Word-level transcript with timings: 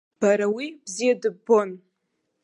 Бара 0.19 0.47
уи 0.55 0.67
бзиа 0.83 1.13
дыббон. 1.21 1.69